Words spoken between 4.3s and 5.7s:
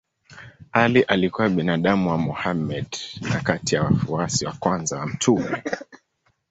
wa kwanza wa mtume.